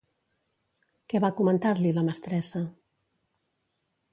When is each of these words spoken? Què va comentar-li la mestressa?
Què 1.13 1.21
va 1.25 1.31
comentar-li 1.41 1.91
la 1.99 2.05
mestressa? 2.09 2.63